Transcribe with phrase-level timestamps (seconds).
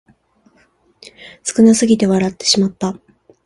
[1.43, 2.99] 少なすぎて笑ってしまった